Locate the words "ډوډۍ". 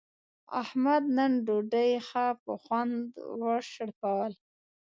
1.45-1.91